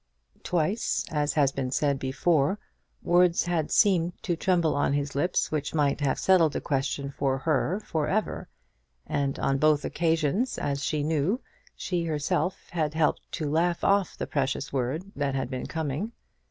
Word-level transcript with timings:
Twice, 0.41 1.05
as 1.11 1.33
has 1.35 1.51
been 1.51 1.69
said 1.69 1.99
before, 1.99 2.57
words 3.03 3.45
had 3.45 3.69
seemed 3.69 4.13
to 4.23 4.35
tremble 4.35 4.73
on 4.75 4.93
his 4.93 5.13
lips 5.13 5.51
which 5.51 5.75
might 5.75 6.01
have 6.01 6.17
settled 6.17 6.53
the 6.53 6.59
question 6.59 7.11
for 7.11 7.37
her 7.37 7.79
for 7.85 8.07
ever; 8.07 8.49
and 9.05 9.37
on 9.37 9.59
both 9.59 9.85
occasions, 9.85 10.57
as 10.57 10.83
she 10.83 11.03
knew, 11.03 11.39
she 11.75 12.05
herself 12.05 12.67
had 12.71 12.95
helped 12.95 13.31
to 13.33 13.47
laugh 13.51 13.83
off 13.83 14.17
the 14.17 14.25
precious 14.25 14.73
word 14.73 15.03
that 15.15 15.35
had 15.35 15.51
been 15.51 15.67
coming. 15.67 16.13